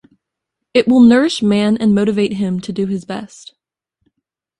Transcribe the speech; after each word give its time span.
It 0.73 0.87
will 0.87 1.01
nourish 1.01 1.43
man 1.43 1.77
and 1.77 1.93
motivate 1.93 2.33
him 2.33 2.59
to 2.61 2.73
do 2.73 2.87
his 2.87 3.05
best. 3.05 3.53